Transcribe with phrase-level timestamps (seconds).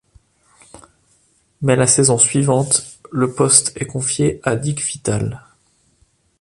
[1.61, 5.45] Mais la saison suivante, le poste est confié à Dick Vitale.